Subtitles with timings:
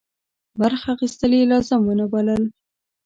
[0.59, 2.43] برخه اخیستل یې لازم ونه بلل.